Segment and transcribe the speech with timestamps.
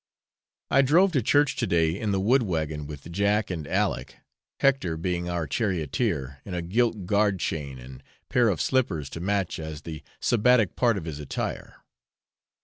[0.71, 4.15] I drove to church to day in the wood wagon, with Jack and Aleck,
[4.59, 9.59] Hector being our charioteer, in a gilt guard chain and pair of slippers to match
[9.59, 11.83] as the Sabbatic part of his attire.